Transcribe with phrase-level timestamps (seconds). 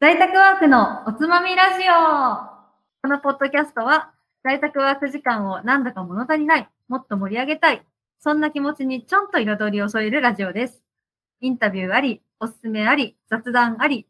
[0.00, 1.92] 在宅ワークのおつまみラジオ
[3.02, 4.12] このポッドキャストは、
[4.42, 7.84] 在宅ワーク時間をなんだか物足りない、もっと盛り上げたい、
[8.18, 10.82] そんな気持ちにちょんと彩りを添えるラジオです。
[11.42, 14.06] インタビューあり、おすすめあり、雑談あり、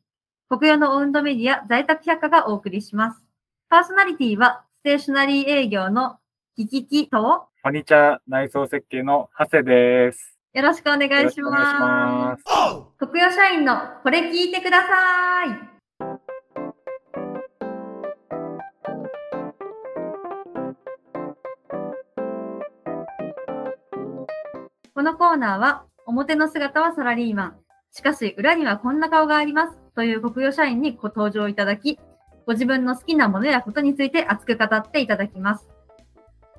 [0.48, 3.25] 国用のオウンドメディア在宅百科がお送りします。
[3.68, 6.18] パーソナリティは、ステーショナリー営業の
[6.54, 10.38] キキキと、ファニチャー内装設計の長谷です。
[10.52, 11.50] よろしくお願いしま。
[11.50, 12.44] ます
[13.04, 15.69] 国用社員のこれ聞いてください。
[25.00, 27.57] このコーナーは、表の姿はサラリーマン。
[27.91, 29.79] しかし、裏にはこんな顔があります。
[29.96, 31.99] という国用社員にご登場いただき、
[32.47, 35.67] ご自分の好きなものやことについて熱く語っていただきます。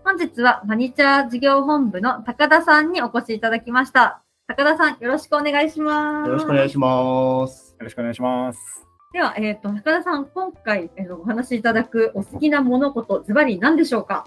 [0.03, 4.23] 本日は、マニチャー事業本部の高田さんにお越しいただきました。
[4.47, 6.27] 高田さん、よろしくお願いします。
[6.27, 7.75] よろしくお願いします。
[7.77, 8.87] よろしくお願いします。
[9.13, 14.25] では、えっ、と、高田さん、今回、えーとお話しいただくお好きな物事、ズバリ何でしょうか？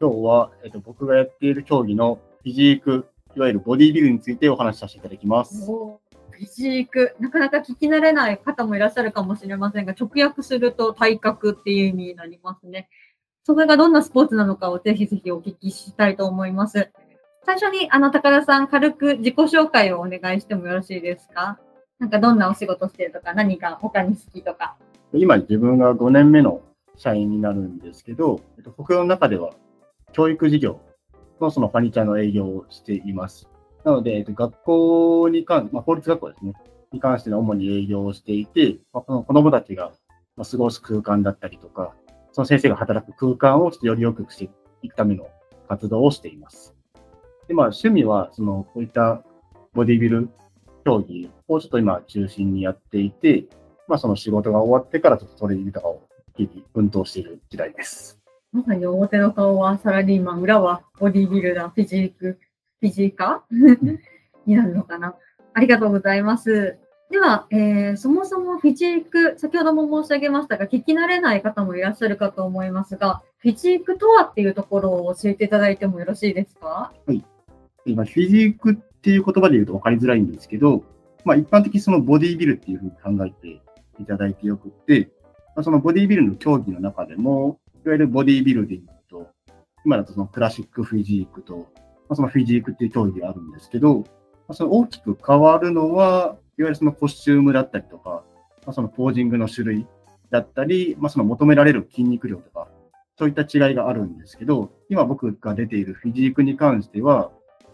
[0.00, 5.66] 今日は、えっと、僕がやっている競技のフィジーク、いわゆるボディービルについてお話しさせていただきます。
[5.66, 12.88] フィジーク、なかなか聞き慣れない方もいらっしゃるかもしれませんが、直訳すると体格っていう意味になりますね。
[13.44, 16.90] それがどんなスポーツなのかをぜひぜひお聞きしたいと思います。
[17.44, 21.58] 最初に、あの、高田さん、軽く自己紹介をお願いしてもよろしいですか？
[21.98, 24.76] なんかどんなお仕事してるとか、何が他に好きとか。
[25.12, 26.60] 今、自分が5年目の
[26.96, 29.50] 社員になるんですけど、えっと、国用の中では
[30.12, 30.80] 教育事業
[31.44, 33.48] のそのファニチャーの営業をしています。
[33.84, 36.52] なので、えっと、学校に関、まあ、法律学校ですね、
[36.92, 39.92] に関しての主に営業をしていて、まあ、この子供たちが
[40.38, 41.94] 過ごす空間だったりとか、
[42.32, 44.50] その先生が働く空間をちょっとより良くして
[44.82, 45.28] いくための
[45.68, 46.74] 活動をしています。
[47.48, 49.22] で、まあ、趣味は、その、こういった
[49.74, 50.28] ボディビル
[50.84, 53.44] 競技をちょっと今中心にやっていて、
[53.88, 56.02] まあ、その仕事が終わってからちょっとそれに豊かを
[56.36, 58.21] 日々奮闘している時代です。
[58.52, 62.38] まさに表の顔はサラリーマン、裏はボディビルダー、フィジーク、
[62.80, 63.98] フィジーカー？
[64.44, 65.14] になるのかな？
[65.54, 66.76] ありがとうございます。
[67.10, 76.92] では、えーそもそもフィジーク、先ほども申し上げましたが、聞き慣れない方もいらっしゃるかと思いますが、フィジークとはっていうところを教えていただいてもよろしいですか？
[77.86, 80.84] 今、フィジークっていう言葉で言うと分かりづらいんですけど、
[81.24, 83.62] まあ、一般的にそのボディービルっていうふうに考えて
[83.98, 85.10] いただいてよくって、
[85.56, 89.28] まあ、そのボディービルの競技の中でも、いわゆるボディービルで言うと、
[89.84, 91.64] 今だとそのクラシックフィジークと、ま
[92.10, 94.04] あ、そのフィジークっていう競技があるんですけど、ま
[94.48, 98.24] あ、その大きく変わるのは、いわゆるそのコスチュームだったりとか、
[98.64, 99.86] まあ、そのポージングの種類
[100.30, 102.68] だったり、まあ、その求められる筋肉量とか、
[103.18, 107.30] そういった違いがあるんですけど、今僕が出ているフィジークに関しては、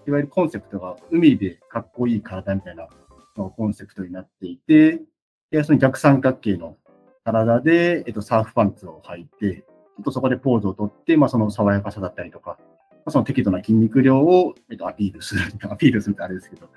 [0.07, 2.89] いわゆるコンセプトが海でかっこいい体みたいな
[3.37, 5.03] コンセプトになっていて、
[5.51, 6.77] でその逆三角形の
[7.25, 9.65] 体で、えっと、サーフパンツを履いて、
[10.05, 12.59] とそこでポーズをとって、まあ、その爽やかさだったりとか、
[12.91, 16.69] まあ、その適度な筋肉量を、えっと、アピールする、 アピールするってあれですけど、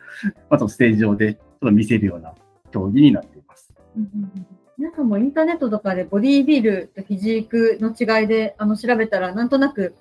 [0.50, 2.34] まあ、そのステージ上でちょっと見せるような
[2.72, 3.74] 競技になっています。
[4.78, 9.94] 皆さんもインターネットとかでボディービルとフィジークの違いであの調べたらなんとなく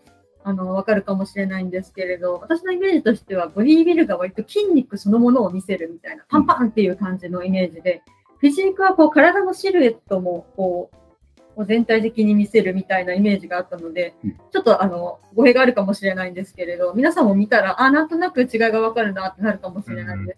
[0.43, 8.03] あのわかるかもしれないんですけれど、私のイメージとしてはボディービルが割と筋肉そのものを見せるみたいな、パンパンっていう感じのイメージで、
[8.39, 10.97] フィジークはこう体のシルエットもこう
[11.61, 20.37] こう全体的に見せるみたいなイメージがあったので、うんちょっとあの語弊があるかもしれないんですけれど、皆さんも見たら、あ、なんとなく違いがわかるなってなるかもしれないで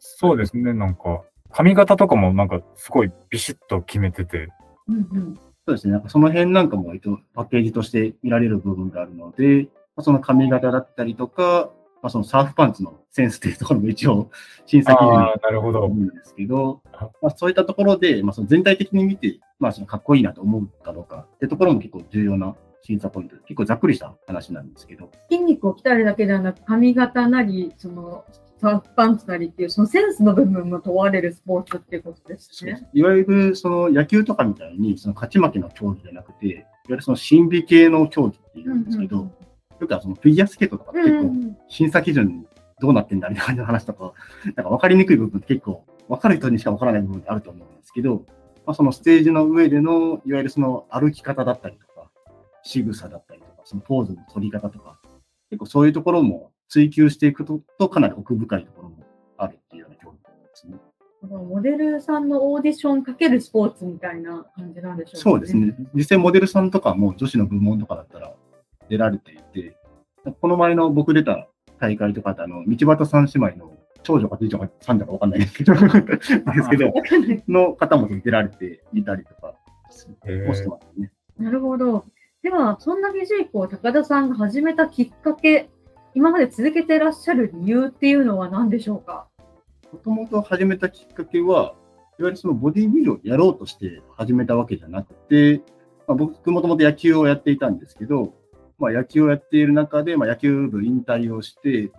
[0.00, 0.16] す。
[0.18, 1.22] そうですね、なんか、
[1.52, 4.48] 髪型とかもなんかすごいビシッと決めてて、
[4.88, 5.92] うんうんそうですね。
[5.92, 11.70] なんかその辺なんかも割とパッケージとして見られる部分があるので、まあ、その髪型だったりとか、
[12.02, 14.30] まあ、そのサーフパンツのセンスっていうところも一応
[14.66, 15.82] 審査基準なるほど。
[15.82, 16.82] 思うんですけど、
[17.20, 28.24] まあ、そういったところで、まあ、その全体的に見て、まあ、そのかっこいいなと思うかどうかってところも結構重要な審査ポイントで、結構ざっくりした話なんですけど、筋肉を鍛えるだけではなく、髪型なり、その、
[28.60, 32.88] サーフパンツなりっていう、そのセンスの部分も問われるスポーツっていうことですね。
[32.92, 39.30] いわゆるその野球とかみたいに、その勝ち負けの競技じゃなくて、いわゆるその心理系の競技っていうんですけど、
[39.80, 42.46] よくはそのフィギュアスケートとかうん結構うん審査基準
[42.80, 44.14] どうなってんだみたいな感じの話とか、
[44.56, 48.24] なんか分かりにくい部分って結構、分かる人にしか分からない部分ってあると思うんですけど、
[48.66, 52.10] まあ、そのステージの上での、いわゆるその歩き方だったりとか、
[52.62, 54.98] 仕草だったりとか、そのポーズの取り方とか、
[55.50, 58.96] 結構そういうところも追求していくと、とかなり奥深いところも
[59.36, 60.78] あるっていうような競技ですね。
[61.22, 65.54] モデルさんのオーディションかけるスポーツみたいな感じなんでしょうか、そうです。
[65.54, 65.74] ね。
[65.92, 68.32] 実際モデルさんとかも女子の部門とかだったら
[68.90, 69.76] 出られていて、
[70.42, 71.48] この前の僕出た
[71.78, 73.72] 大会とかってあの、道端三姉妹の
[74.02, 75.86] 長女か次女か三女かわかんないですけど、です
[76.68, 79.54] けど、わかんないの方も出られていたりとか、
[80.26, 81.10] へもしてーますね。
[81.38, 82.04] なるほど。
[82.42, 85.70] では、そんなフィジークを高田さんが始めたきっかけ、
[86.14, 89.28] 今まで続けていらっしゃる理由っていうのは何でしょうか？
[89.92, 91.74] もともと始めたきっかけは、
[92.18, 95.62] いわゆるそのボディービルをやろうとして始めたわけじゃなくて、
[96.06, 98.34] まあ、僕もともと野球をやっていたんですけど、
[98.80, 101.92] まあ、野球をやっている中で、まあ、野球部引退をして、ち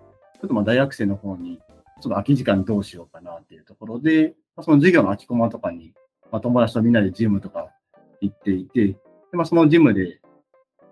[0.43, 5.93] ょっとまあ大学生の方に、ちょっと空き時間どうしようかなっていうところで、まあ、その授業の空きコマとかに、
[6.31, 7.69] まあ、友達とみんなでジムとか
[8.19, 8.97] 行っていて、で
[9.33, 10.19] まあ、そのジムで、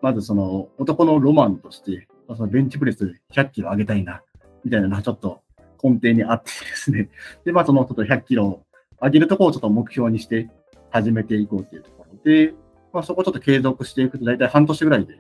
[0.02, 4.22] まずその男のロマンとして、まあ、そのベンチプレス100キロ上げたいな、
[4.64, 5.42] みたいなのがちょっと
[5.84, 7.10] 根底にあって ですね。
[7.44, 8.64] で、まあそのちょっと100キロ
[9.02, 10.50] 上げるところをちょっと目標にして
[10.92, 12.54] 始めていこうというところで、
[12.94, 15.20] まあそこをちょっと継続していくと大体半年ぐらいで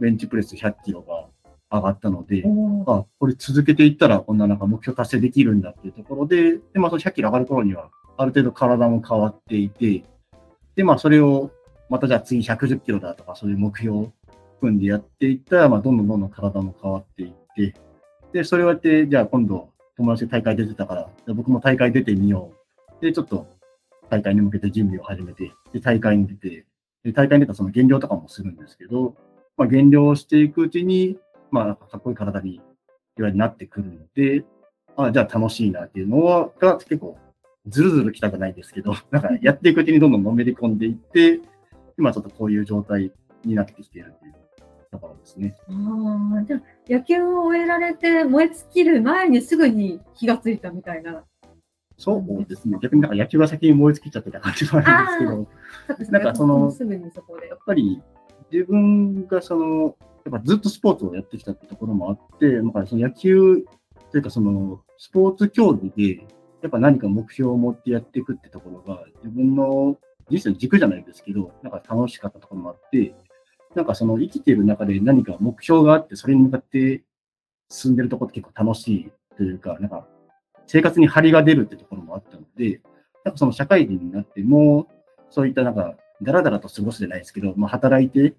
[0.00, 1.26] ベンチプレス100キロが
[1.70, 2.44] 上がったので、
[2.86, 10.04] あ、これ続けていったらこんななんか目標達成できるんだっていうところで、で、まあその100キロ上がる頃にはある程度体も変わっていて、
[10.74, 11.50] で、まあそれを
[11.88, 14.12] またじゃあ次110キロだとかそういう目標を
[14.60, 17.74] 組んでやっていったら、まあどんどんどんどん体も変わっていって、
[18.32, 22.52] で、それをやって、じゃあ今度友達で大会出てたから、じゃあ僕も大会出てみよ
[23.00, 23.04] う。
[23.04, 23.46] で、ちょっと
[24.10, 26.66] 大会に向けて準備を始めて、で、大会に出て、
[27.04, 29.16] で、大会に出たらその減量とかもするんですけど、
[29.56, 31.18] まあ減量をしていくうちに、
[31.50, 34.44] まあなんかかっこいい体にいわゆるなってくるので、
[34.96, 37.18] あじゃあ楽しいなっていうのは、が結構
[37.66, 41.40] ずるずる来たくないですけど、 なんかやっていくうちにどんどんのめり込んでいって、
[41.98, 43.12] 今ちょっとこういう状態
[43.44, 44.34] になってきているという
[44.90, 45.56] ところですね。
[45.68, 51.24] ああ、じゃあ野球を終えられて燃え尽きる前にすぐに気がついたみたいな。
[51.98, 52.78] そうですね。
[52.82, 55.46] 逆になんか野球が先に燃え尽きちゃってた感じもあるんで
[55.96, 57.54] すけど、なんかそのすぐにそこでや。
[57.54, 58.02] っぱり
[58.50, 63.64] 自分がその、やっぱずっとスポーツをやってきたってところもあって、なんかその野球
[64.10, 66.26] というかそのスポーツ競技で、
[66.62, 69.96] やっぱ何か目標を持ってやっていくってところが、自分の
[70.28, 73.14] 人生の軸じゃないですけど、なんか楽しかったところもあって、
[73.74, 77.04] なんかその生きている中で何か目標があって、それに向かって
[77.68, 80.06] 進んでるところって結構楽しいというか、なんか
[80.66, 82.80] 生活に張りが出るってところもあったので、
[83.24, 84.88] なんかその社会人になっても、
[85.30, 88.34] そういったなんか、だらだらと過ごすじゃないですけど、まあ働いて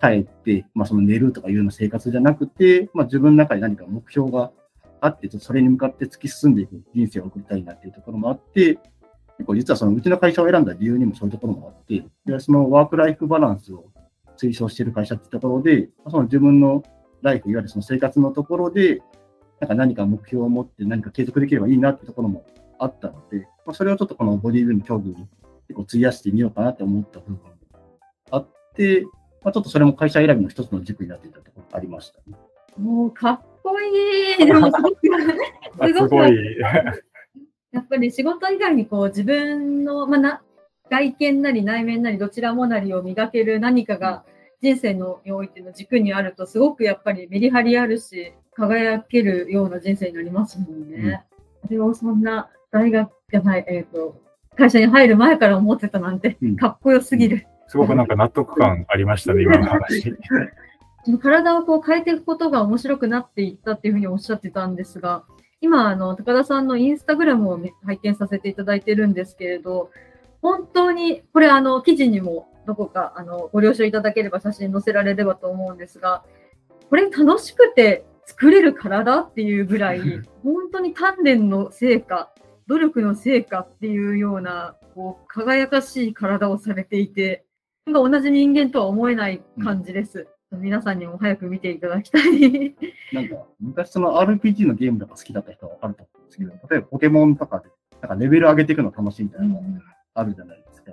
[0.00, 4.50] 帰って、まあその寝るとかいうような生活じゃなくて、まあ自分の中で何か目標が
[5.00, 8.78] あって、それに向かって突き進んでいく人生を送りたいなっていうところもあって、
[9.38, 13.86] 結構実はそのうちの会社を選んだ理由にもそういうところもあって、でそのワークライフバランスを
[14.36, 16.82] 推奨している会社っていうところで、その自分の
[17.22, 19.00] ライフ、いわゆるその生活のところで、
[19.60, 22.44] なんか何か目標を持って何か継続できればいいなってところも
[22.78, 25.28] あったので、まあ、それをちょっとこのボディービルの競技に
[25.72, 27.40] 結構費やしてみようかなって思った部分も
[28.30, 29.06] あって、
[29.42, 32.36] まあ、ちょっとそれも会社選びの一つの軸になっていたところがありましたね。
[32.78, 34.36] もうかっこいい。
[34.46, 34.96] でもすごく、
[35.78, 36.58] あすごくすごい。
[37.72, 40.42] やっぱり仕事以外にこう自分の、まあ、な
[40.90, 44.24] 外見なり内面なりどちらもなりを磨ける何かが
[44.60, 51.24] 人生のにおいての軸にあるとすごくやっぱりメリハリあるし輝けるような人生になりますもんね。
[51.64, 54.20] それをそんな大学じゃない、えっ、と、
[54.56, 57.46] 会社に入る前から思ってたなんてうんかっこよすぎる。
[57.68, 60.14] すごくなんか納得感ありましたね、今の話。
[61.20, 65.24] 体をこう変えていくことが面白くなっていったっていうふうにおっしゃってたんですが、
[65.60, 69.90] 今、あの、高田さんのインスタグラムをね拝見させていただいてるんですけれど、
[70.42, 76.24] 本当に、これあの、記事にもどこか、あの、ご了承いただければ写真載せられればと思うんですが、
[76.90, 80.00] これ楽しくて作れる体っていうぐらい、
[80.42, 82.31] 本当に鍛錬の成果、
[82.72, 87.44] 努力の成果っていうような、こう、輝かしい体をされていて、
[87.84, 90.26] なんか同じ人間とは思えない感じです。
[90.50, 92.74] 皆さんにも早く見ていただきたい。
[93.12, 97.68] なんか、昔その RPG のゲームとか好きだった人はわかると思うんですけど、例えばポケモンとかで、
[98.00, 99.60] なんかレベル上げていくの楽しいみたいなのが
[100.14, 100.92] あるじゃないですか。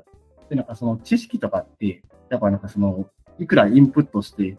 [0.50, 4.58] で、なんかその知識とかって、やっぱなんかその、いくらインプットして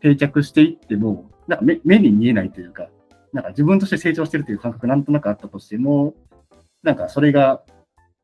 [0.00, 2.88] 定着していっても、なんか目目に見えないというか、
[3.32, 6.14] なんか自分として成長してるという感覚なんとなくあったとしても、
[6.88, 7.60] なんかそれが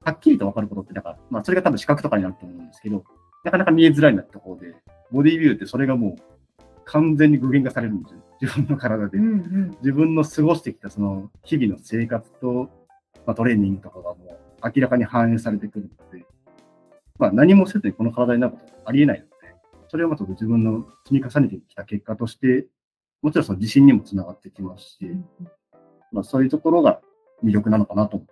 [0.05, 3.05] はっきりと分かることって、なんか、まあそれが多分視覚とかになると思うんですけど、
[3.45, 4.75] なかなか見えづらいなってところで、
[5.13, 8.21] ボディビューってそれがもう完全に具現化されるんですよ。
[8.41, 9.21] 自分の体でう。
[9.21, 12.71] んうん自分の過ごしてきたその日々の生活と、
[13.27, 16.25] まあ、トレーニングとかがもう明らかに反映されてくるので、
[17.19, 19.33] まあ、何もせずにこの体になることはありえないので、
[19.89, 22.67] それをまず自分の積み重ねてきた結果として、
[23.21, 25.11] もちろんその自信にもつながってきますし、
[26.13, 27.01] まあ、そういうところが
[27.43, 28.27] 魅力なのかなと思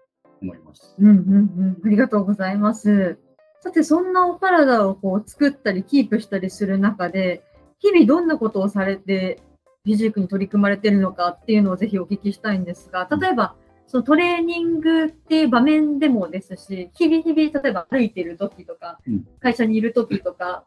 [0.46, 0.94] います。
[0.98, 1.76] うんうんうん。
[1.84, 3.18] ありがとうございます。
[3.60, 7.42] さて、そんなお体をこう作ったりキープしたりする中で、
[7.78, 9.40] 日々どんなことをされて
[9.84, 13.56] フィジークに取り組まれてるのかっていうのをぜひお聞きしたいんですが、例えば、
[13.88, 20.64] そのトレーニングっていう場面でもですし、日々日々、例えば歩いてる時とかうん、会社にいる時とか、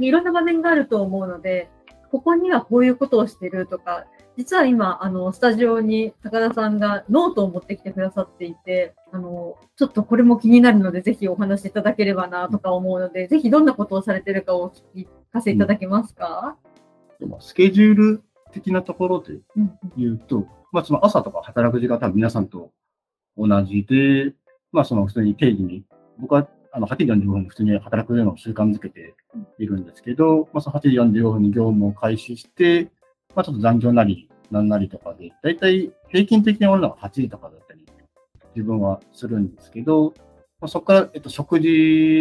[0.00, 1.68] いろんな場面があると思うので、
[2.10, 16.56] ここにはこういうことをしてるとか、実は今、あの、スタジオに高田さんがノートを持ってきてくださっていて、あの、ちょっとこれも気になるので、ぜひお話しいただければなとか思うので、ぜひどんなことをされてるかをお聞かせいただけますか、
[17.20, 18.22] でもスケジュール
[18.52, 22.70] 的なところでうん言うと、まあ、その朝とか働く時間は多分皆さんと
[23.36, 24.34] 同じで、
[24.72, 25.84] まあ、その普通に定義に、
[26.18, 29.14] 僕はあの8時45分に普通に働くのを習慣づけて
[29.58, 32.90] いるんですけど、まあ、その8時45分に業務を開始して、
[33.34, 37.84] まあ、ちょっと残業なり、なんなりとかで、だいたい平均的に終わるのが8時とかだったり、
[38.54, 40.14] 自分はするんですけど、
[40.60, 41.68] まあ、そこから、えっと、食事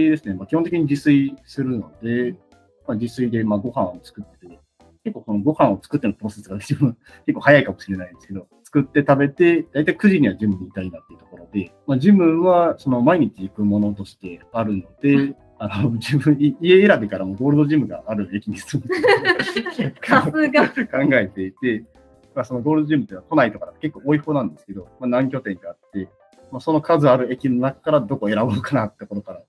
[0.10, 2.36] ですね、まあ、基本的に自炊するので、
[2.88, 4.60] まあ、自炊でまあご飯を作って、
[5.04, 15.36] 結構このご飯を作ってのプロセスが自分結構早いかもしれないんですけど、作って食べて、だいたい9時にはジムにいたいなっていうところで、まあ、ジムはその毎日行くものとしてあるので、
[15.72, 18.96] あの自分、い家選びからもゴールドジムがある駅に住んで
[20.06, 20.70] さすが。
[20.70, 20.76] 考
[21.14, 21.86] えていて、
[22.36, 26.10] まあ、そのゴールドジムっていうのは都内とかだと結構多い方なんですけど、まあ、何拠点かあって、
[26.52, 29.42] まあ、その数ある駅の中からどこを選ぼうかなってところから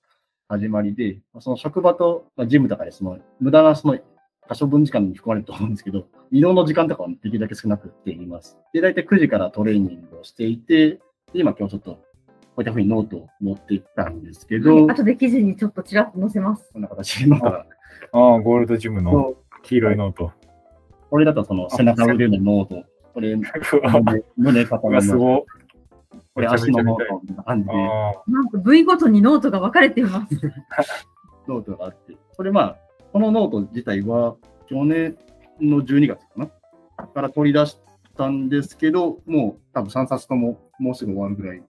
[0.49, 3.99] 始まりで、まあ、その職場と、まあ、ジムとかでその無駄なその
[4.47, 8.59] 可処分時間に含まれると思うんですけど、移動の時間とかはできるだけ少なくしています。
[8.75, 11.01] で、大体9時からトレーニングをしていて、
[11.33, 11.99] で今今日ちょっと
[12.55, 16.71] こういったふうにノートを持っていったんですけど、はい、後で記事にちょっとちらっと載せます。
[16.73, 17.67] こんな形でノ ートが、
[18.13, 20.33] ああ、ゴールドジムの黄色いノート。
[21.11, 23.45] これだとその背中腕のノート、これ 胸、
[24.37, 25.47] 胸肩のノートすご
[26.35, 30.35] これ足のノートみたいな感じで、あなんと部位ごとにノートが分かれています。
[31.49, 32.77] ノートがあって、これまあ、
[33.13, 35.17] このノート自体は去年
[35.61, 36.49] の12月かな。
[37.07, 37.79] から取り出し
[38.17, 41.63] たんですけど、もう多分3冊とももうすぐ終わるぐらい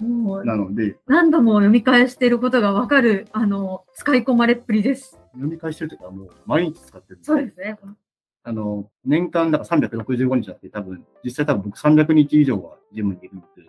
[0.00, 5.18] なので、何度も読み返していることが分かる、あの、使い込まれっぷりです。
[5.32, 7.78] 読み返してるというかもう毎日使ってるんそうですね。
[8.42, 13.62] あの、年間だから365日だって多分、実際多分僕300日以上はジムにいるので、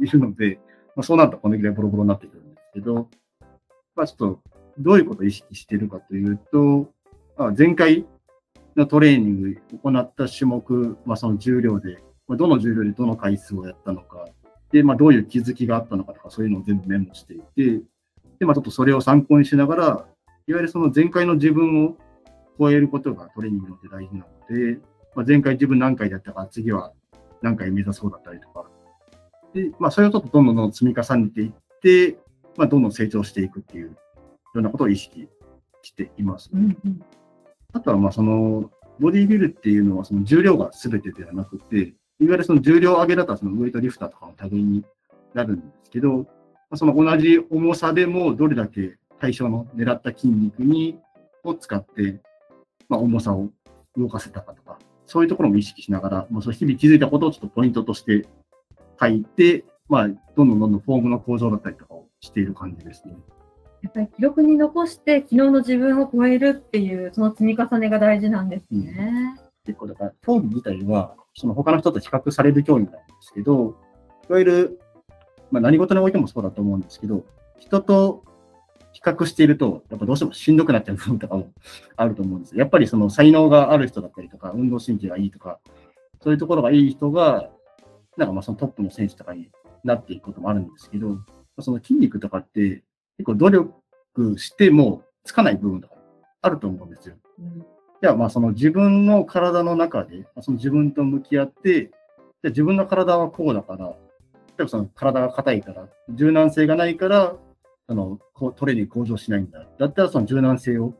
[0.04, 0.60] いるので、
[0.94, 3.08] まあ、そうなるとこのぐらいボロボロになってくるんですけど、
[3.94, 4.40] まあちょっと、
[4.78, 6.92] どういうことを意識しているかというと、
[7.38, 8.04] まあ、前回
[8.76, 14.34] のトレーニング行った種目、まあその重量で、まあ、どの重量でどの回数をやったのか、で、
[14.82, 17.82] まあどういう気づきがあったのかとか、そういうのを全部メモしていて、
[18.38, 20.06] で、まあちょっとそれを参考にしながら、いわ
[20.46, 21.96] ゆるその前回の自分を
[22.58, 24.78] 超えることがトレーニングによって大事なので、
[25.14, 26.92] まあ、前回自分何回だったか、次は
[27.42, 28.66] 何回目指そうだったりとか、
[29.54, 32.18] で、まあ、それをちょっとどんどんどんどん積み重ねていって、
[32.56, 33.96] まあ、どんどん成長していくっていうよ
[34.54, 35.28] うなことを意識
[35.82, 36.50] しています。
[36.52, 37.00] うんうん
[37.72, 44.84] あとは、まあ、その、ボディビルっていうのは、その重量が全てではなくて、いわゆるその重量上げだったら、そのウェイトリフターとかの類に
[45.34, 46.24] なるんですけど、ま
[46.70, 50.98] あその同じ重さでも、どれだけ対象の狙った筋肉に、
[51.44, 52.20] を使って、
[52.88, 53.48] まあ、重さを
[53.96, 58.26] 動かせたかとか、そういうところも意識しながら、まあ、その日々気づいたことをちょっとポイントとして
[59.00, 63.16] 書いて、まあ、どんどんどんどんフォームの構造だったりとかをしている感じですね。
[63.82, 69.36] やっぱり記録に残して昨日の自分を超えるっていうその積み重ねが大事なんですね。
[69.66, 73.76] 結構だから、競技自体は、その他の人と比較される競技なんですけど、
[74.28, 74.80] いわゆる、
[75.50, 77.24] まあ、何事においてもそうだと思うんですけど、
[77.58, 78.24] 人と
[78.92, 81.50] 比較していると、やっぱどうしてもしんどくなっちゃう部分とかも
[81.96, 82.56] あると思うんです。
[82.56, 85.58] やっぱりその才能がある人だったりとか、運動神経がいいとか、
[86.22, 87.50] そういうところがいい人が、
[88.16, 89.50] なんかまあそのトップの選手とかに
[89.84, 91.18] なっていくこともあるんですけど、
[91.58, 92.82] その筋肉とかって
[93.18, 93.72] 結構努力
[94.38, 95.94] してもつかない部分とか
[96.42, 97.16] あると思うんですよ。
[97.40, 97.75] うん
[98.06, 101.90] じゃあまあその自分の体の中で、その自分と向き合って、じゃ
[102.44, 103.94] あ自分の体はこうだから、例
[104.60, 107.34] えばその体が硬いから、柔軟性がないから、
[107.88, 109.66] あのこうトレーニング向上しないんだ。
[109.76, 110.94] だったらその柔軟性を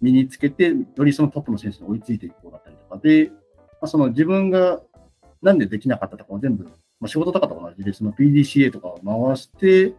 [0.00, 4.80] 身につけて、よりそのトップの選手に追いついていこうだったりとかで、まあ、その自分が
[5.42, 6.70] なんでできなかったとかを全部、ま
[7.06, 9.92] あ、仕事とかと同じで、その PDCA とかを回して、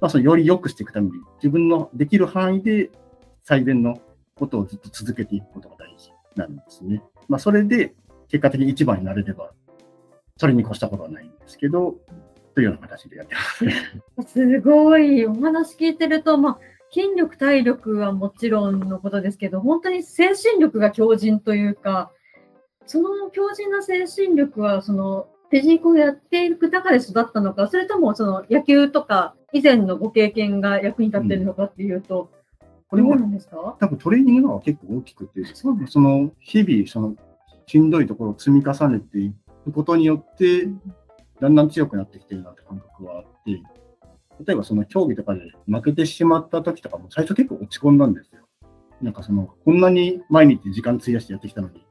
[0.00, 2.90] まあ、そのより良くしていくために、自分のできる範囲で
[3.44, 4.00] 最善の
[4.34, 7.02] ことをずっと続けていくことが大事なんですね。
[7.28, 7.94] まあ、それで
[8.28, 9.52] 結果的に一番になれれば、
[10.36, 11.96] それに越したことはないんですけど、
[12.54, 13.34] というような形でやって
[14.16, 14.32] ます。
[14.32, 15.26] すごい。
[15.26, 16.58] お話聞いてると、まあ、
[16.92, 22.10] 筋力、体力はもちろんのことですけど、本当に精神力が強靭というか、
[22.86, 32.43] その強靭な精神力は、その、フィジークをやっていく中で育ったのか、それともその野球とか以前のご経験が役に立っているのかっていうと、うん
[32.92, 33.76] ですか？
[33.80, 37.16] 多分トレーニングの方が結構大きくて、その日々、その
[37.66, 39.32] しんどいところを積み重ねてい
[39.64, 40.68] くことによって、
[41.40, 43.62] だんだん強くなってきてるなって感覚はあって、
[44.46, 48.42] 例えばその競技とかで負けてしまった時とかも最初結構落ち込んだんですよ。
[49.02, 51.84] なんかその、こんなに毎日時間費やしてやってきたのに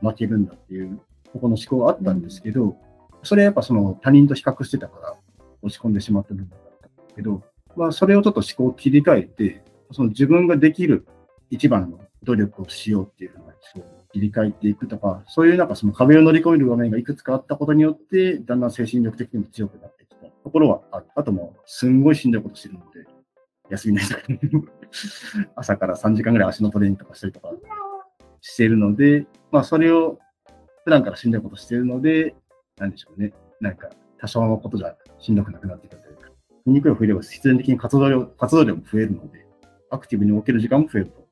[0.00, 1.00] 負けるんだっていう、
[1.32, 2.76] ここの思考があったんですけど、
[3.22, 5.14] それはやっぱその他人と比較してたから
[5.62, 7.42] 落ち込んでしまった部分だったんですけど、
[7.76, 9.62] まあそれをちょっと思考を切り替えて、
[9.92, 11.06] その自分ができる
[11.50, 21.06] 一番の努力をしようっていうふうな思考を切り替えていくとか、そういうなんかその壁を乗り越える場面がいくつかあったことによって、だんだん精神力的にも強くなってきたところはある。
[21.14, 23.06] あとも、すんごいしんどいことしてるので、
[23.70, 24.22] 休みないとか、
[25.56, 27.50] 朝から3時間ぐらい足のトレーニングとかしたりとか
[28.40, 30.18] してるので、まあそれを
[30.84, 32.34] 普段からしんどいことしてるので、
[32.78, 33.32] なんでしょうね。
[33.60, 33.88] なんか
[34.18, 36.30] 多少のことじゃしんどくなくなってくるというか、
[36.64, 39.45] 筋肉量増えれば必然的に活動量、活動量も増えるので、
[39.90, 41.26] アクティブに動ける時間も増えると。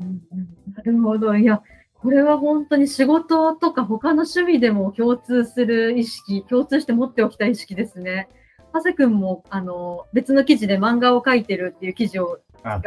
[0.00, 1.34] うんうんなるほど。
[1.34, 1.62] いや、
[1.94, 8.28] これは本当に仕事とか他の趣味でも共通する意識、共通して持っておきたい意識ですね。
[8.72, 12.82] ハセ君もあの別の記事で漫画を描いてるっていう記事をあ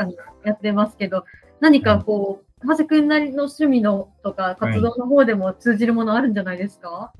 [0.45, 1.25] やってますけど、
[1.59, 7.11] 何かこう、ハセ君なりの趣味のとか活動の方でも通じるものあるんじゃないですか、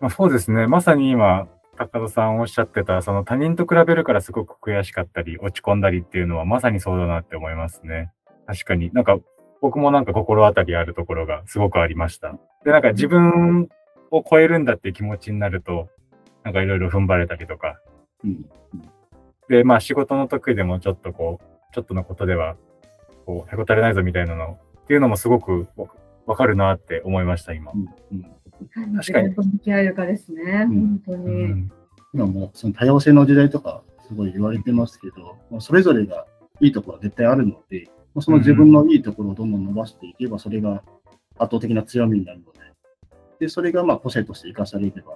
[0.00, 0.66] まあ、そうですね。
[0.66, 1.48] まさに今、
[1.80, 8.12] 高田さんおっしゃってた、その他人と比べるからすごく悔しかったり、落ち込んだりっていうのはまさにそうだなって思いますね。
[8.46, 9.18] 確かになんか、
[9.62, 12.38] 僕もなんか心当たりあるところがすごくありました。
[12.66, 13.70] で、なんか自分
[14.10, 15.88] を超えるんだっていう気持ちになると、
[16.44, 17.80] なんかいろいろ踏ん張れたりとか。
[18.24, 18.44] うん。
[19.48, 22.56] で、まあ仕事の時でもちょっとこう、ちょっとのことでは、
[23.24, 25.86] こう、へこたれないぞみたいなのっていうのもすごくわ
[26.26, 27.76] わかるなって思いました、今う。
[27.76, 27.88] ん。
[28.12, 28.39] うん。
[28.96, 30.66] 確かに向き合えるかですね。
[30.68, 31.44] うん本当うに。
[31.44, 31.72] ん。
[32.12, 36.26] 今もその多様性の時代とかすごい言われてますけど、まあそれぞれが
[36.60, 40.82] いいところは絶対あるので、まあその自分のいいところをどんどん伸ばしていけば、それが
[41.38, 42.58] 圧倒的な強みになるので、
[43.38, 45.12] で、それがまあ個性として生かされれば、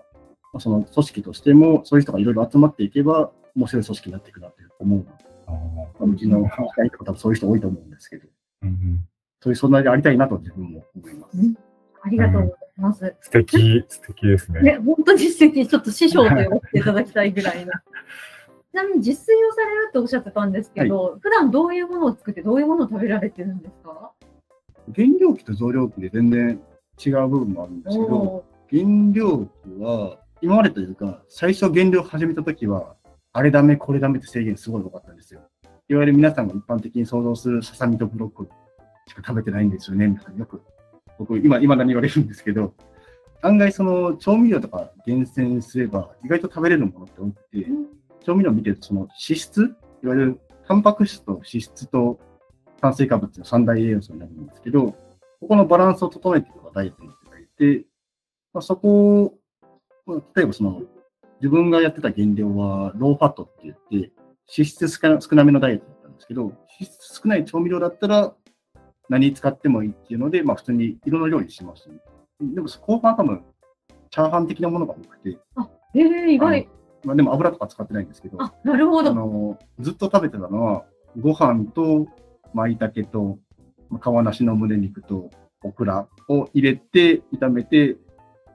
[0.53, 5.11] まあ、その組織としてもそういう人がいろいろ集まっていけば、面白い組織になっていくなって思うので、
[5.47, 8.28] あーまあうちの会社員とか多分そういう人多いと思うんですけど、
[8.63, 9.09] うんうん
[9.41, 11.39] そういう存在でありたいなと自分も思います。
[11.39, 11.54] うん
[12.02, 12.64] ありがとうございます。
[12.76, 14.60] 素敵、素敵ですね。
[14.63, 15.67] ね、本当に素敵。
[15.67, 17.73] ちょっと師匠と呼っていただきたいぐらいの。
[18.73, 24.10] ちなみに自炊をされるっておっしゃってたんですけど、普段どういうものを作ってどういうものを食べられてるんですか？
[24.95, 26.60] 原料機と増量機で全然
[27.04, 28.82] 違う部分もあるんですけど、お原
[29.13, 32.97] 料機は、今までというか、最初原料始めたときは、
[33.32, 35.41] あれダメ、これダメって制限すごい多かったんですよ。
[35.89, 40.63] いわゆる皆さんが一般的に想像するささみとブロッコリーしか食べてないんですよね、よく、
[41.19, 42.75] 僕、今、今だに言われるんですけど、
[43.43, 47.67] 案外その調味料とか厳選すれば、意外と食べれるものって多くて、
[48.25, 52.19] 調味料を見てると、その脂質、いわゆるタンパク質と脂質と
[52.81, 54.93] 炭水化物の三大栄養素になるんですけど、
[55.41, 57.85] ここのバランスを整えていくのがダイエットにいただいて、
[58.53, 59.35] まあ、そこを、
[60.07, 60.83] まあ例えばその、
[61.41, 64.13] 自分がやってた減量はローファットって言って、
[64.57, 68.35] 脂質少な少なめのダイエットだったんですけど、脂質少ない調味料だったら
[69.08, 71.97] 何使ってもいいっていうので、まあ普通にいろんな料理します、ね。
[72.40, 73.45] でも後半は多分、
[74.10, 75.38] チャーハン的なものが多くて、
[75.95, 76.69] えー、意外。
[77.04, 79.14] まあでも油とか使ってないんですけど、あ、なるほあど。
[79.14, 80.84] の、ずっと食べてたのは、
[81.21, 82.06] ご飯と、
[82.54, 83.38] 舞茸と、
[83.90, 85.30] まあ皮なしの胸肉と、
[85.62, 87.97] オクラを入れて、炒めて、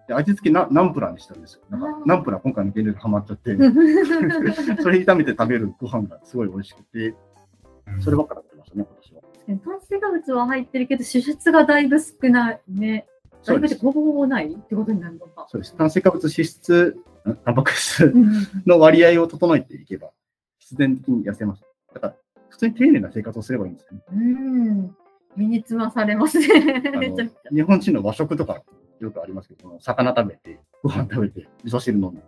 [0.07, 1.61] で味付けなナンプラーにしたんですよ。
[1.69, 3.55] なんかナンプラー今回の原料でハマっちゃって、
[4.81, 9.18] それ炒めて食べるご飯がすごい美味しくて、うんそればっか食べてましたね、今年は。
[9.57, 13.07] 炭水化物は入ってるけど、脂質がだいぶ少ないね。
[13.45, 13.67] だいうぶ。
[13.75, 15.45] ほぼほぼないってことになるのか。
[15.49, 15.75] そうです。
[15.75, 20.11] 炭水化物、脂質、んタンパク質うんの割合を整えていけば、
[20.59, 21.63] 必然的に痩せます。
[21.93, 22.15] だから、
[22.49, 24.03] 普通に丁寧な生活をすればいいんですよね。
[24.11, 24.95] うん。
[25.35, 26.47] 身につまされますね。
[26.93, 27.49] あ めちゃのくちゃ。
[27.53, 28.63] 日本人の和食とか
[28.99, 32.21] よくありますけど、その魚食べて、ご飯食べて、味噌汁飲んで、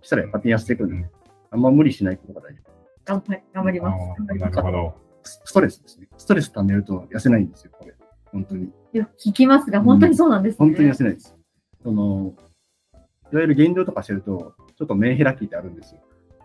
[0.00, 1.08] そしたら勝手に痩せていくんで、
[1.50, 2.62] あんま無理しないことが大事。
[3.04, 4.22] 頑張り頑張ります。
[4.38, 5.07] なるほど。
[5.28, 6.08] スストレスですね。
[6.16, 7.94] ストレス溜めると痩せないんですよ、これ。
[8.32, 8.70] 本当に。
[8.92, 10.58] よく聞きますが、本当にそうなんですね。
[10.58, 11.36] 本当に痩せないです。
[11.82, 12.34] その、
[13.32, 16.00] いわゆる減量とかしてると、ちょっと目開きってあるんですよ。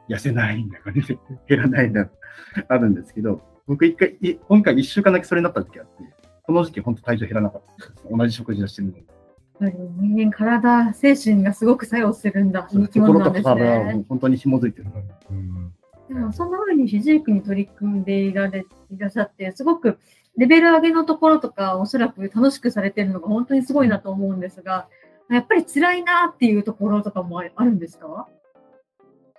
[0.09, 1.03] 痩せないんだよね。
[1.47, 2.09] 減らないんだ。
[2.67, 5.91] あるんですけど、僕一回、い今回一週間だけそれになった時あって、
[6.43, 8.03] この時期本当体重減らなかったです。
[8.11, 9.05] 同じ食事をしてるのに。
[9.97, 12.67] 人間、体、精神がすごく作用するんだ。
[12.91, 14.03] 心と体は。
[14.09, 14.89] 本当に紐づいてる。
[15.31, 15.73] うん
[16.13, 19.97] でも、そんな風にフィジークに取り組んでいられいらっしゃって、すごく
[20.37, 24.87] レベル上げのところとか、おそらく楽しくされてるのが本当にすごいなと思うんですが、
[25.29, 28.27] やっぱり辛いなっていうところとかもああるんですか？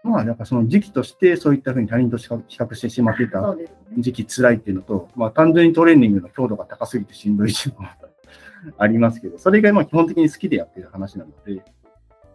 [0.03, 3.57] まあ、なんかその時期として、そういったふうに他人と比較してしまってた。
[3.99, 7.97] 時期辛いっていうのと、まあ、単純にトレーニングの強度が高すぎてしんどいっていうのが
[8.77, 11.63] ありますけど、それがまあ基本的に好きでやってる話なので、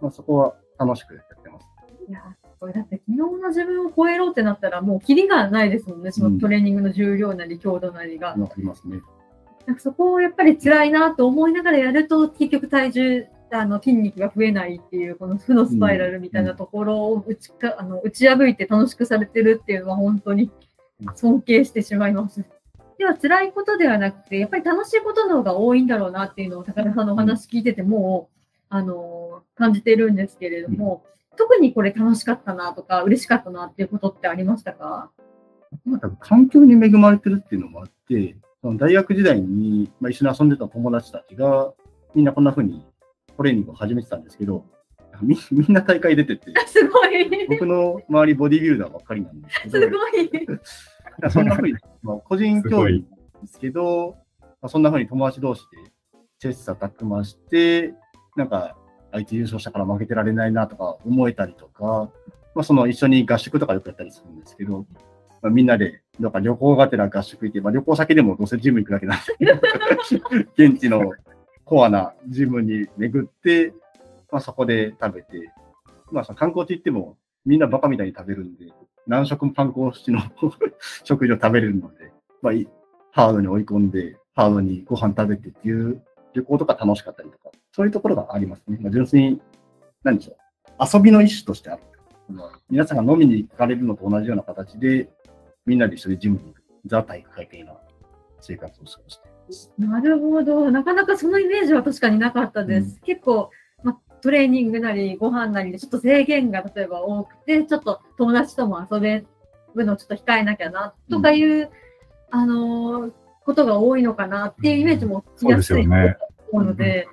[0.01, 1.67] まあ、そこは楽しくやってます。
[2.07, 2.21] いや、
[2.59, 6.11] これだって昨日の自分を超えろってなったらもうキリがないですもんね。
[6.11, 8.31] そのトレーニングの重量なり強度なりが。
[8.31, 8.99] ありますね。
[9.65, 20.51] なんかそこをやっぱり辛いなと思いながらやると結局体重あの筋肉が増えないっていうこの負のスパイラルみたいなところを打ちか、あの打ち破いて楽しくされてるっていうのは本当に
[21.15, 22.43] 尊敬してしまいます。
[22.97, 28.29] では辛いことではなくてやっぱり楽しいことの方が多いんだろうなっていうのを高田さんのお話聞いてても、
[28.69, 31.03] あの感じてるんですけれども、
[31.37, 35.11] 特にこれ楽しかったなとか嬉しかったなっていうことってありましたか？
[35.85, 41.73] まあ、多分環境に恵まれてるっていうのもあって、その大学時代に、まあ、一緒に遊んでた友達たちが、
[42.15, 42.83] みんなこんな風に
[43.37, 44.65] トレーニングを始めてたんですけど、
[45.21, 47.47] みみんな大会出てて、すごい。
[47.49, 50.31] 僕の周りボディビルダーばっかりなんですけど、すごい。
[51.29, 53.05] そんな風に、まあ、個人競技
[53.41, 55.91] ですけど、まあ、そんな風に友達同士で
[56.39, 57.93] 切磋琢磨して、
[58.35, 58.75] なんか、
[59.11, 62.09] あいつ優勝したから負けてられないなとか思えたりとか、
[62.55, 64.85] まあ、その一緒に合宿とかよくやったりするんですけど、
[65.41, 71.11] まあ、みんなで、なんか旅行がてら合宿行って、まあ、旅行先でもどうせジム行くだけなんですけど、 現地の
[71.65, 73.73] コアなジムに巡って、
[74.31, 75.51] まあ、そこで食べて、
[76.11, 78.65] まあ、その観光地行ってもみんなバカみたいに食べるんで、
[79.07, 80.19] 何食も観光地の
[81.03, 82.53] 食事を食べれるので、まあ、
[83.11, 86.01] ハードに追い込んで、ハードにご飯食べてっていう
[86.33, 88.77] 旅行とか楽しかったりとか、そういうところがありますね。
[88.81, 89.41] まあ、純粋に、
[90.03, 90.97] 何でしょう。
[90.97, 91.83] 遊びの一種としてある。
[92.27, 95.09] まあ皆さんが飲みに行かれるのと同じような形で、
[95.65, 97.71] みんなで一緒にジムに行く、ザ体育会系な
[98.41, 99.71] 生活を過ごしています。
[99.77, 100.69] なるほど。
[100.71, 102.99] なかなかそのイメージは確かになかったです。
[103.05, 103.49] 結構、
[103.81, 109.23] ま、トレーニングなりご飯なりでちょっと制限が例えば多くて、ちょっと友達とも遊べ
[109.75, 111.69] るのをちょっと控えなきゃなとかいう、
[112.29, 113.11] あのー
[113.45, 116.17] ことが多いのかなっていうイメージもつきそうですやすいとよね。
[116.51, 117.07] 思うので、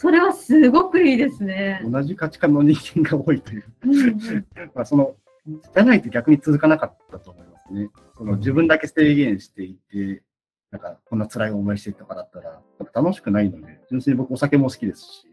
[0.00, 1.82] それはすごくいいですね。
[1.84, 3.64] 同じ価値観の人間が多いという。
[3.84, 5.14] うんうん まあ、その、
[5.46, 7.90] じゃないと逆に続かなかったと思いますね。
[8.16, 10.22] その自分だけ制限していて、
[10.70, 12.62] なんかこんな辛い思いしてとかだったら、
[12.94, 15.30] 楽しくないので、純粋に僕お酒も好きですし、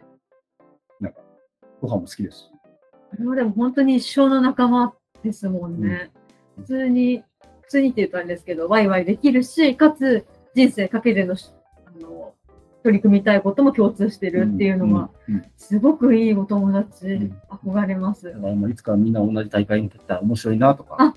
[0.99, 1.21] なんか
[1.80, 2.51] ご飯も好きですし、
[3.17, 6.12] でも本当に一生の仲間ですもんね。
[6.58, 7.23] 普通に、
[7.62, 11.38] 普通にって言うとあれですけど、ワイワイできるし、かつ人生かけての
[12.83, 15.09] 取り組みたいことも共通してるっていうのは、
[15.57, 18.31] すごくいいお友達、ん憧れますだ。
[18.39, 21.13] からまあいつかみんな同じ大会に出たら面白いなとか、あ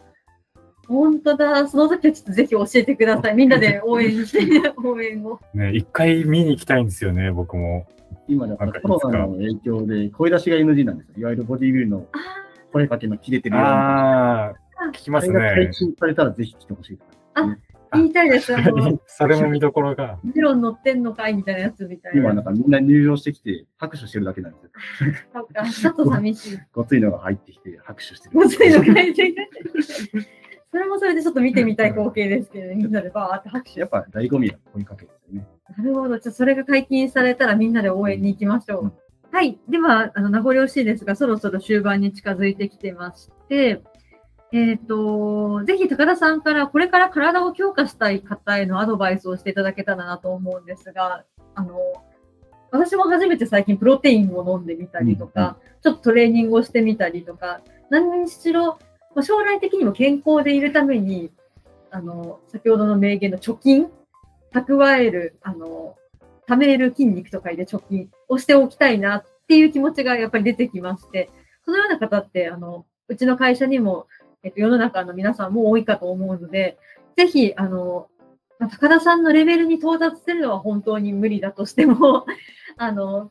[0.88, 3.34] 本当だ、その時はちょっとぜひ教えてください。
[3.34, 5.38] みんなで応援して、 応援を。
[5.54, 7.86] ね、一回見に行きたいんですよね、僕も。
[8.26, 11.14] 今だかなんからコロナの影響で声出しが NG なんですよ。
[11.18, 12.18] いわゆるボディビルのあ
[12.72, 13.70] 声かけの切れてるような。
[13.70, 14.54] ああ、
[14.88, 15.70] 聞きますあれが解ね。
[15.72, 16.98] 禁されたらぜひ来てほしいね。
[17.34, 17.56] あ
[17.92, 18.52] 言いたいです。
[19.06, 20.18] それも見どころが。
[20.22, 22.20] メロン乗ってんのかいみたいなやつみたいな。
[22.20, 24.70] 今なんかみんな入場してきて拍手してるだけなんですよ。
[25.82, 26.58] ちょっと寂しい。
[26.72, 28.34] ごついのが入ってきて拍手してる。
[28.34, 29.34] もついの書いてる。
[30.70, 33.80] それもそれでちょっと見てみたい光景ですけど、みんなでバーって拍手。
[33.80, 35.48] やっぱ醍醐味は声かけですよね。
[35.76, 36.18] なるほど。
[36.18, 38.84] じゃあそれが解禁されたらみんなで応援に行きましょう。
[38.84, 38.92] うん
[39.32, 39.60] はい。
[39.68, 43.80] では、あの、名残惜しいですが、そろそろ終盤に近づいてきてまして、
[44.52, 51.78] えっ、と、ぜひ高田さんからこれから体を強化したい方へのアドバイスをしていただけたらなと思うんですが、あの、
[52.72, 57.60] 私も初めて最近プロテインを飲んでみたりとか、ちょっとトレーニングをしてみたりとか、
[57.90, 58.78] 何にしろ、
[59.14, 61.30] まあ将来的にも健康でいるために、
[61.90, 63.88] あの、先ほどの名言の貯金、
[64.52, 65.96] 蓄える、あの、
[66.48, 71.30] 貯める筋肉とかで貯金をしておきたいなっていう気持ちがやっぱり出てきまして、
[71.64, 74.06] そのような方って、あの、うちの会社にも、
[74.42, 76.78] えっと、世の中の皆さんも多いかと思うので、
[77.16, 78.08] ぜひ、あの、
[78.58, 82.26] まあ高田さんのレベルに到達するのは本当に無理だとしても、
[82.76, 83.30] あの、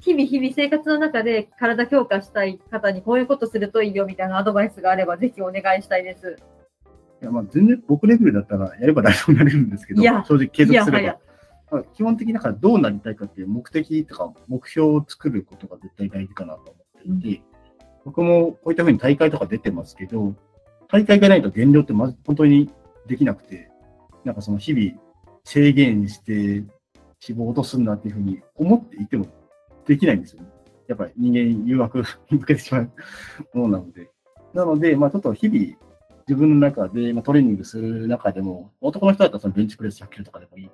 [0.00, 6.36] 日々日々生活の中で体強化したい方にこういうことするといいよみたいなアドバイスがあればぜひお願いしたいです。
[7.20, 11.18] いやまあ全然僕レベルだったらやれば大丈夫になれるんですけど、正直継続すれば。
[11.70, 16.72] まあ基本的にだからどうなりたいかっていう目的とか目標を作ることが絶対大事かなと思
[17.16, 17.42] っていて、
[18.04, 20.36] 僕もこういったふうに大会とか出てますけど、
[20.90, 22.70] 大会がないと減量ってまず本当に
[23.06, 23.70] できなくて、
[24.24, 24.92] なんかその日々
[25.44, 26.66] 制限して脂
[27.30, 29.26] 肪を落とすんだっていうふうに思っていても
[29.86, 30.48] できないんですよね。
[30.86, 31.98] やっぱり人間誘惑
[32.30, 32.90] に向けてしまう
[33.54, 34.10] ものなので。
[34.54, 35.76] なので、まあちょっと日々
[36.26, 40.70] 自分の中で、まあ、トレーニングする中でも、男の人だったらそのベンチプレス100キロとかでもいい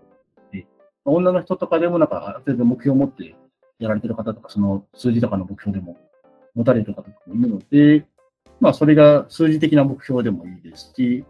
[0.52, 0.66] で、
[1.04, 3.36] 女の人とかでもなんかある程度目標を持って
[3.78, 5.96] やられてる方とか、その数字とかの目標でも
[6.54, 8.06] 持たれてる方とかもいるので、
[8.64, 11.22] まあそれが数字的な目標でもいいですし、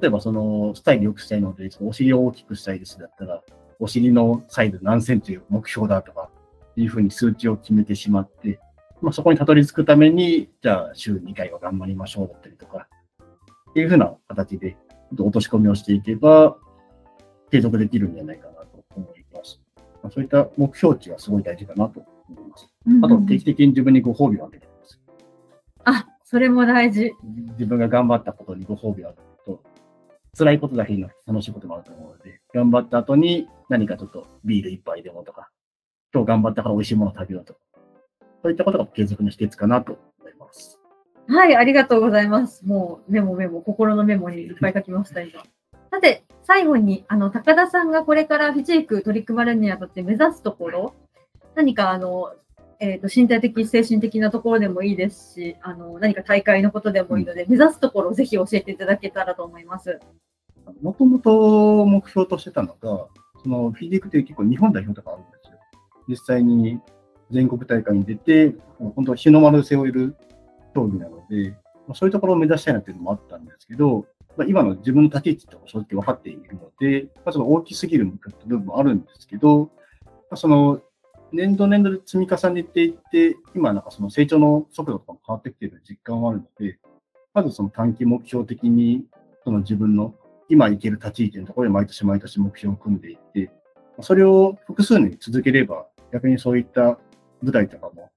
[0.00, 3.42] 例えばそのスタイル良くしたいので、お尻を大きくしたいですだったら、
[3.78, 6.30] お尻のサイズ何センチ目標だとか、
[6.76, 8.58] いうふうに数値を決めてしまって、
[9.02, 12.88] まあ、そこにたどり着くために、じゃあ週2回は頑張りましょうだったりとか、
[13.72, 14.78] っていうふうな形で
[15.18, 16.56] 落とし込みをしていけば、
[17.50, 19.60] 継続できるんじゃないかなと思います。
[20.02, 22.66] まあ、そういった目標値はすごい大事かなと思います。
[23.02, 25.00] あと、定期的に自分にご褒美をあげてます。
[25.84, 27.10] あ、それも大事。
[27.58, 29.64] 自分が頑張ったことにご褒美をあげると、
[30.38, 35.50] 辛いことだけになって楽しいこともあると思うので、頑張った後に何かちょっとビール一杯でもとか、
[36.14, 37.60] 今日頑張ったから美味しいものを食べようとか、
[38.44, 40.78] そういったことが継続の秘訣かなと思います。
[41.26, 42.64] はい、ありがとうございます。
[42.64, 45.42] もうメモメモ、心のメモにいっぱい書きました、今。
[45.90, 50.94] さて、最後に、あの、高田さんがこれからフィジーク取り組まれるにあたって目指すところ、
[51.56, 52.32] 何かあの、
[52.80, 60.00] えっ、と、身体的、精神的なところでもいいですし、あの、何か大会のことでもいいので、目指すところをぜひ教えていただけたらと思います。
[60.80, 63.06] もともと目標としてたのが、
[63.42, 65.58] そのフィジークって結構日本代表とかあるんですよ。
[66.08, 66.80] 実際に
[67.30, 70.16] 全国大会に出て、本当日の丸背負える
[70.74, 71.50] 競技なので、
[71.86, 79.70] まあそういうところを目指したいなっていうのもあったんですけど、まあ、今の自分の立ち位置とか正直分かっているので、まあ、その大きすぎる部分もあるんですけど、
[80.04, 80.80] まあ、その
[81.32, 86.78] 年度年度で積み重ねていって、今なんかその成長の速度とかも変わってきている実感はあるので、
[87.32, 89.04] まずその短期目標的に、
[89.44, 90.14] その自分の
[90.48, 93.50] 今いける立ち位置のところで毎年毎年目標を組んでいって、
[94.00, 96.98] それを複数年続ければ、逆にそういった
[97.42, 98.10] 舞台とかも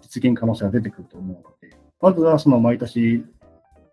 [0.00, 3.24] 実現可能性が出てくると思うので、まずはその毎年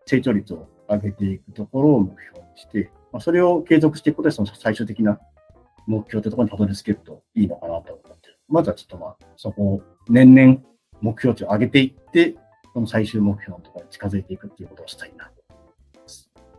[0.05, 5.19] 成長率を上げていくところを目標にして、ま、それを継続していくことで、その最終的な
[5.87, 8.12] 目標というところにたどり着けるといいのかなと思ってる。
[8.53, 10.59] まずはちょっとまあ、そこを年々
[11.01, 12.35] 目標値を上げていって、
[12.71, 15.31] その最終目標のところに近づいていくっていうことをしたいな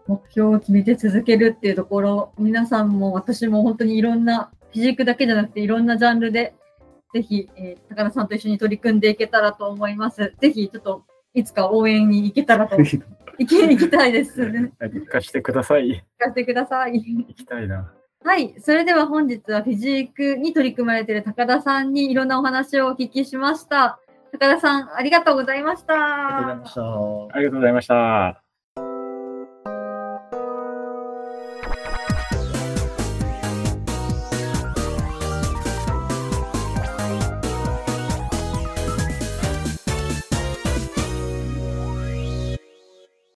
[0.08, 6.56] 目標を決めて続けるっていうところ、皆さんも私も本当にいろんな、フィジークだけじゃなくていろんなジャンルで、
[7.14, 10.34] ぜひ、えー、高田さんと一緒に取り組んでいけたらと思います。
[10.40, 13.04] ぜひ、ちょっと、いつか応援に行けたらと、 行
[13.48, 14.72] け、行きたいですね。
[14.80, 15.88] 行かしてください。
[15.90, 16.94] 行かせてください。
[16.94, 17.94] 行きたいな。
[18.24, 18.54] はい。
[18.58, 24.00] それでは本日はフィジークに取り組まれている高田さんにいろんなお話をお聞きしました。
[24.32, 25.94] 高田さん、ありがとうございました。
[25.94, 26.82] ありがとうございました。
[27.36, 28.43] ありがとうございました。